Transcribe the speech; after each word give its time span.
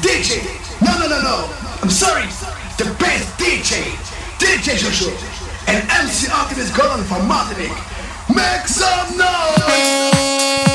DJ. 0.00 0.42
No, 0.80 0.98
no, 0.98 1.08
no, 1.08 1.20
no. 1.22 1.50
I'm 1.82 1.90
sorry. 1.90 2.26
The 2.78 2.94
best 2.98 3.28
DJ. 3.38 3.82
DJ 4.38 4.78
Joshua. 4.78 5.12
And 5.68 5.88
MC 5.90 6.28
Artemis 6.32 6.74
Gordon 6.76 7.04
from 7.04 7.28
Martinique. 7.28 7.76
Make 8.34 8.66
some 8.66 9.18
noise! 9.18 10.71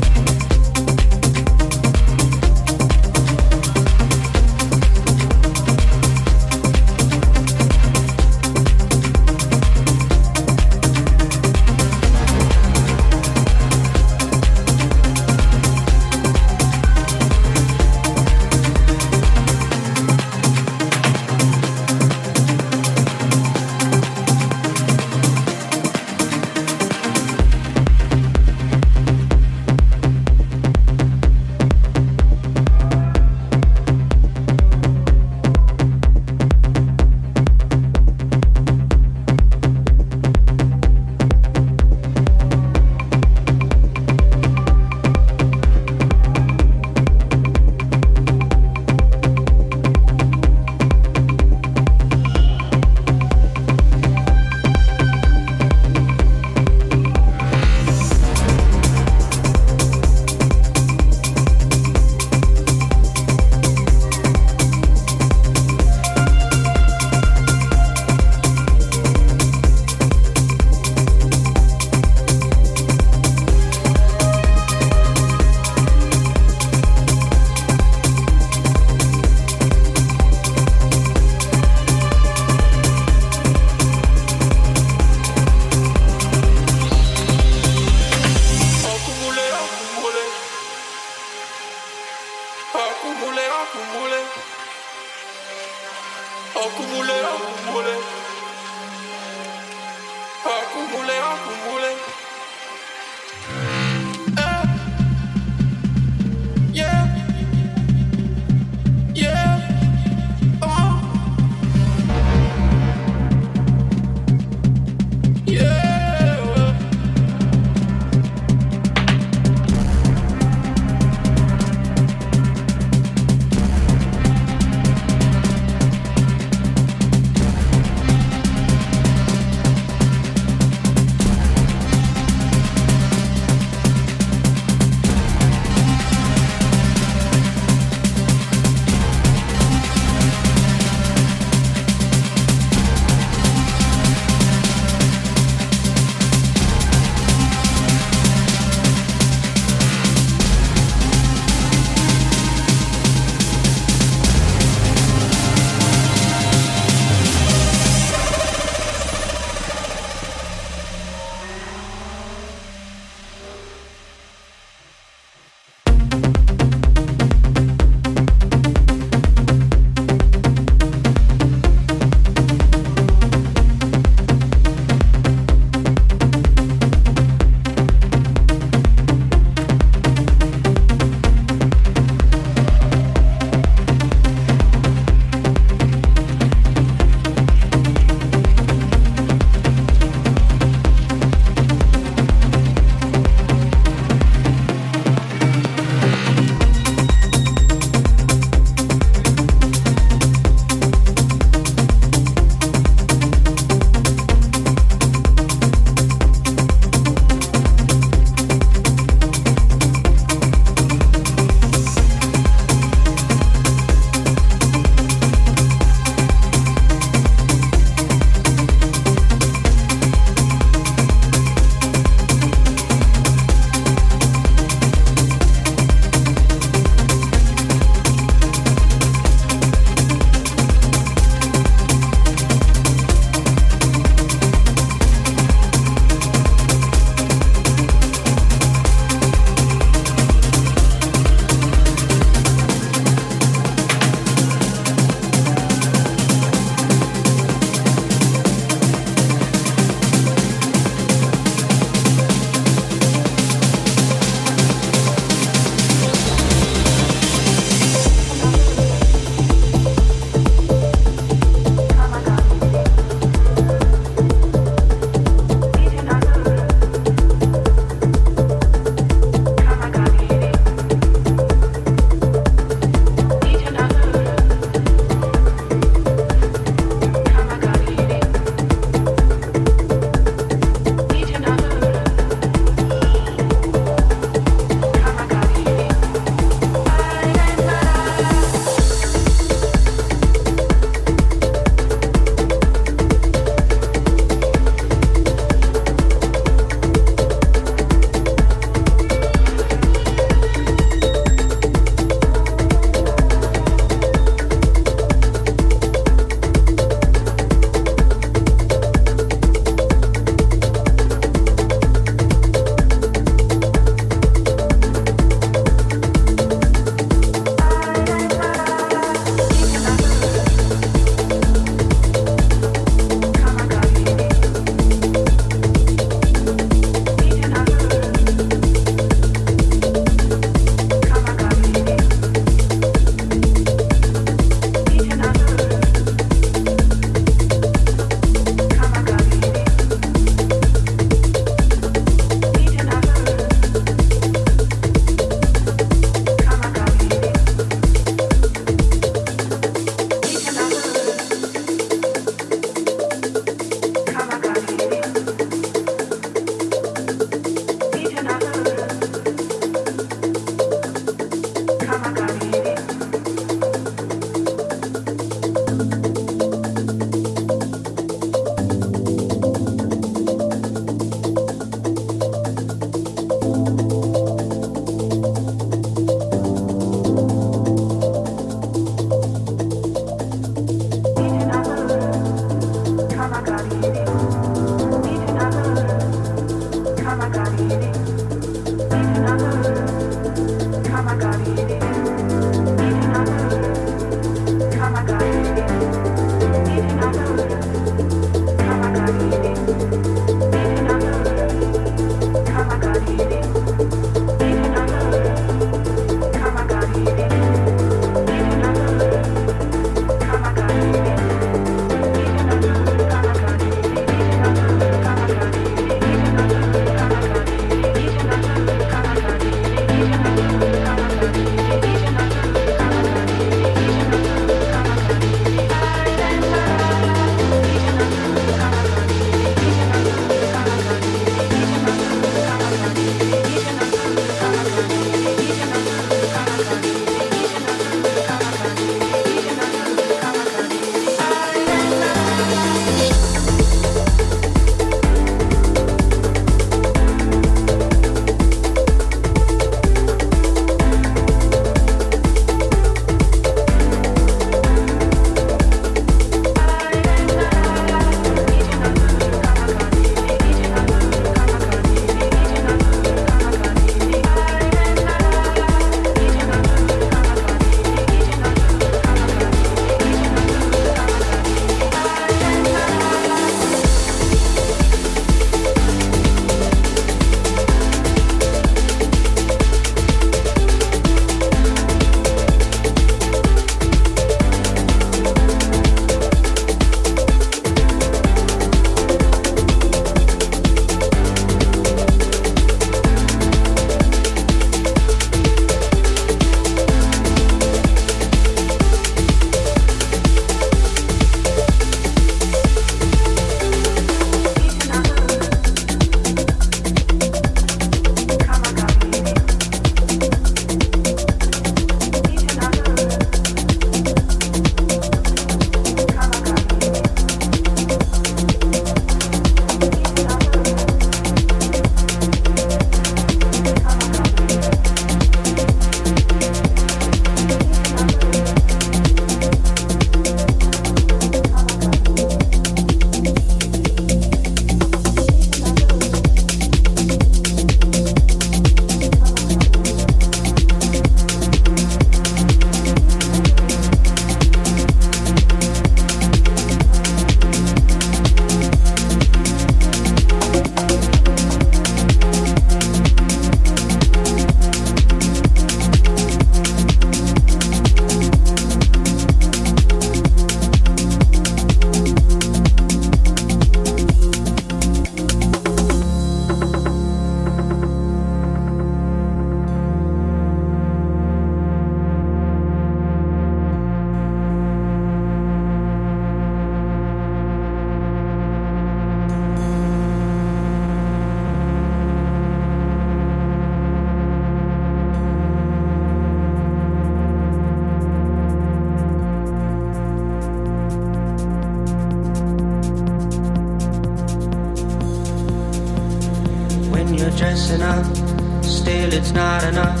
it's 599.30 599.36
not 599.36 599.62
enough. 599.64 600.00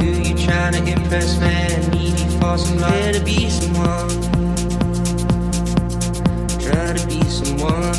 Who 0.00 0.06
you 0.06 0.34
trying 0.34 0.72
to 0.72 0.92
impress, 0.92 1.38
man? 1.38 1.90
Needy 1.90 2.24
for 2.38 2.58
some 2.58 2.78
love. 2.78 2.90
Try 2.90 3.12
to 3.12 3.24
be 3.24 3.48
someone. 3.48 4.08
Try 6.58 6.92
to 6.96 7.06
be 7.06 7.20
someone. 7.28 7.96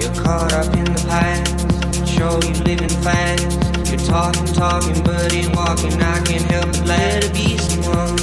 You're 0.00 0.14
caught 0.24 0.52
up 0.52 0.74
in 0.74 0.84
the 0.84 1.04
past. 1.08 2.08
Show 2.08 2.40
you 2.42 2.54
living 2.64 2.96
fast. 3.02 3.90
You're 3.90 4.00
talking, 4.00 4.46
talking, 4.46 5.02
but 5.04 5.32
ain't 5.32 5.54
walking. 5.54 6.02
I 6.02 6.20
can't 6.24 6.50
help 6.50 6.66
but 6.66 6.86
let 6.86 7.12
Try 7.12 7.20
to 7.20 7.32
be 7.32 7.56
someone. 7.58 8.16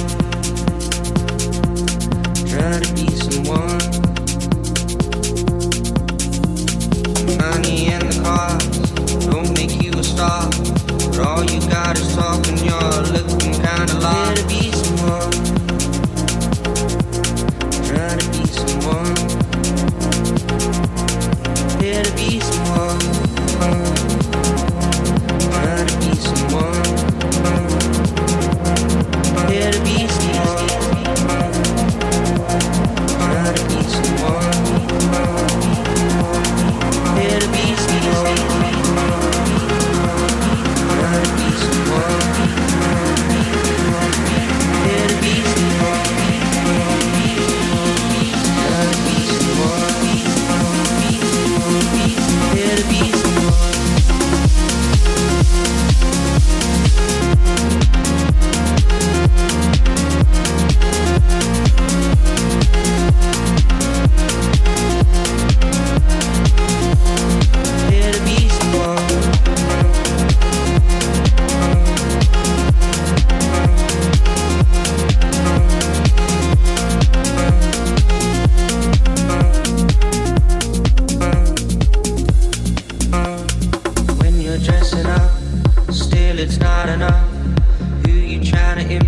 Try 2.46 2.80
to 2.80 2.94
be 2.94 3.06
someone. 3.16 3.79
But 10.20 11.18
all 11.26 11.44
you 11.44 11.60
got 11.70 11.98
is 11.98 12.14
talking, 12.14 12.58
you're 12.58 13.02
looking 13.14 13.54
kinda 13.54 13.98
lost. 14.00 14.69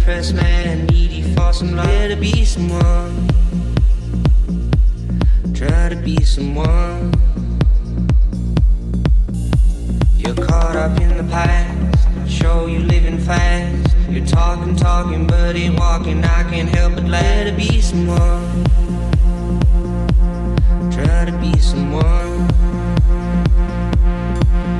Restless 0.07 0.33
man, 0.33 0.87
needy 0.87 1.23
for 1.35 1.53
some 1.53 1.77
love. 1.77 1.87
Try 1.87 2.09
to 2.09 2.17
be 2.17 2.45
someone. 2.45 3.29
Try 5.55 5.89
to 5.91 5.97
be 5.97 6.23
someone. 6.25 7.13
You're 10.17 10.35
caught 10.35 10.77
up 10.77 11.01
in 11.01 11.17
the 11.17 11.25
past. 11.31 12.09
Show 12.29 12.67
you 12.67 12.81
living 12.81 13.19
fast. 13.19 13.95
You're 14.09 14.27
talking, 14.27 14.75
talking, 14.75 15.27
but 15.27 15.55
ain't 15.55 15.79
walking. 15.79 16.25
I 16.25 16.43
can't 16.51 16.69
help 16.69 16.95
but 16.95 17.05
let 17.05 17.47
it 17.47 17.57
be 17.57 17.81
someone. 17.81 18.65
Try 20.91 21.27
to 21.27 21.39
be 21.41 21.57
someone. 21.59 22.49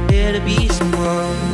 Try 0.09 0.33
to 0.33 0.43
be 0.45 0.69
someone. 0.69 1.52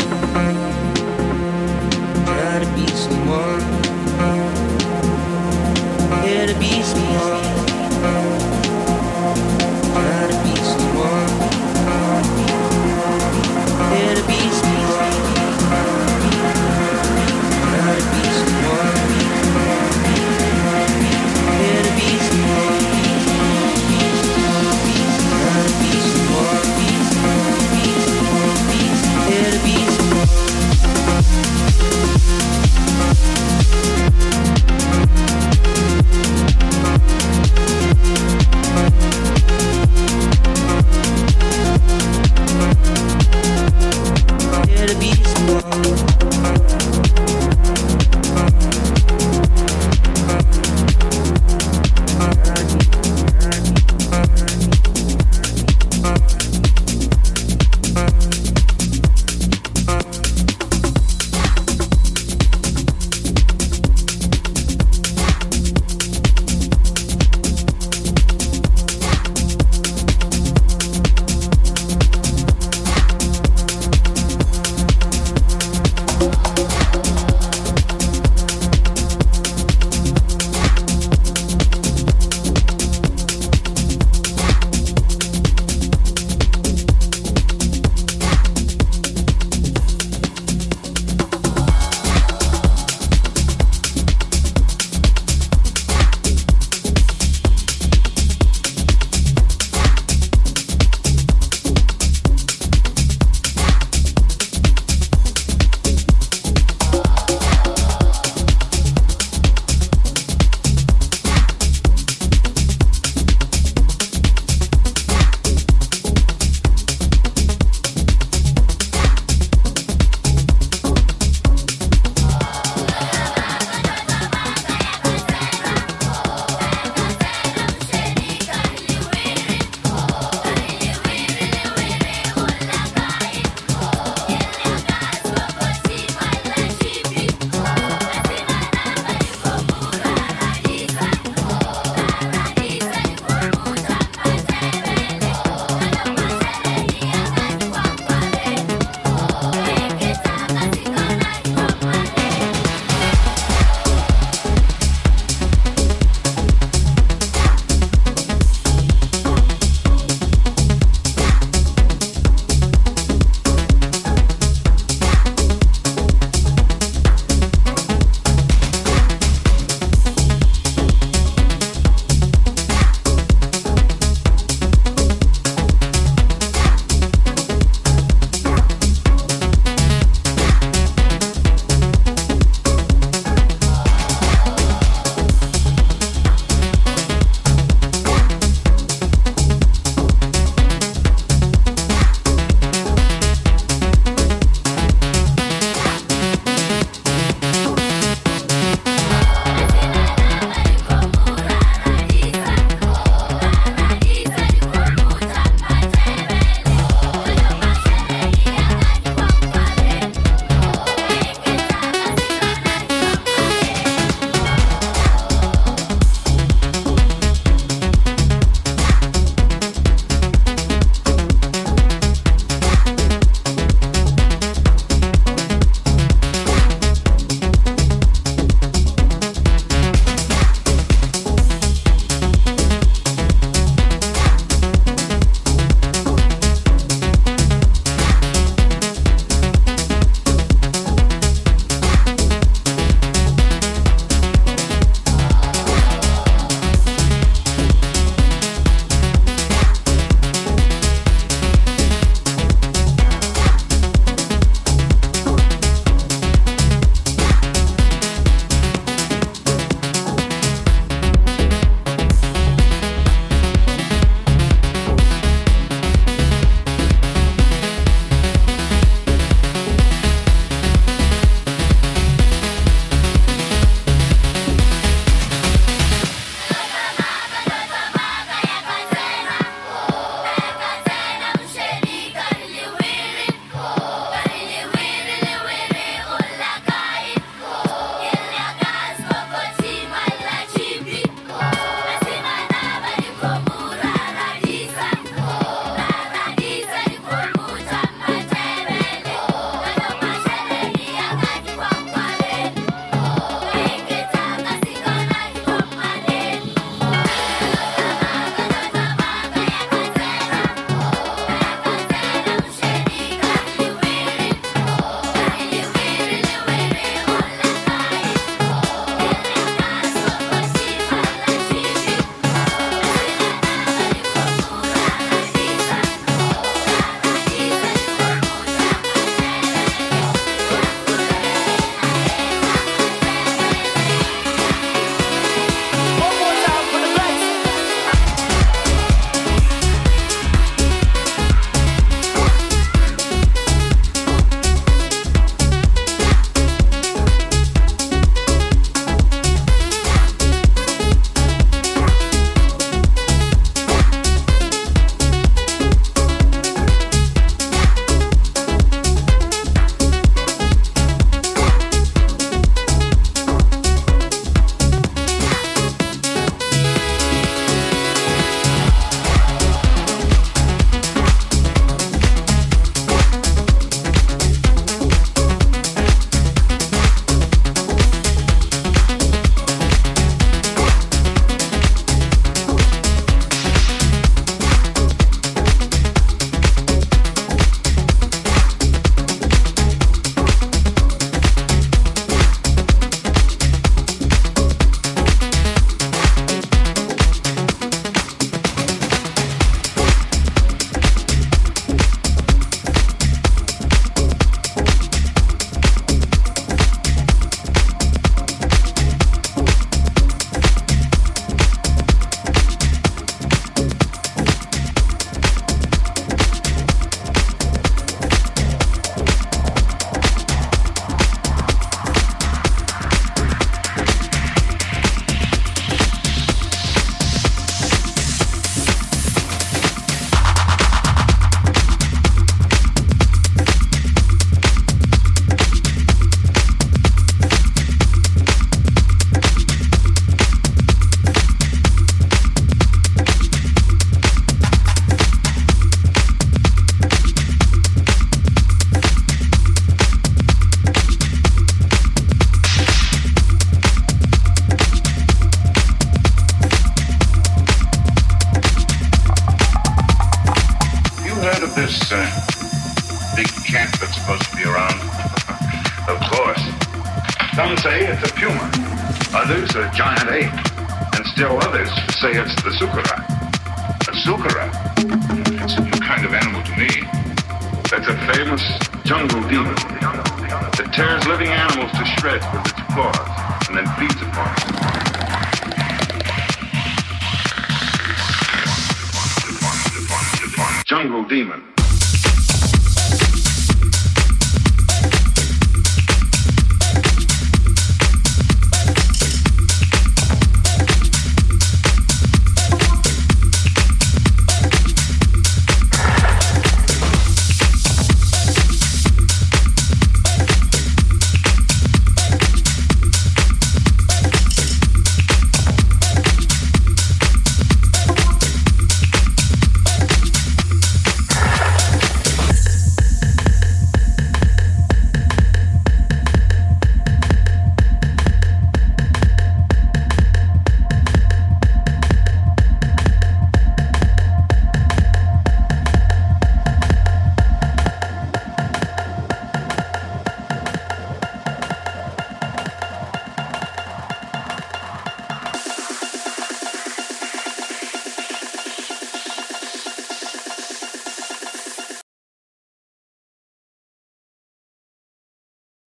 To 6.48 6.58
be 6.58 6.82
someone. 6.82 7.37